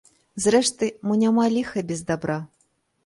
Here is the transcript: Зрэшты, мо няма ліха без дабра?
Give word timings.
Зрэшты, 0.45 0.85
мо 1.09 1.19
няма 1.25 1.45
ліха 1.59 1.85
без 1.93 2.01
дабра? 2.09 2.39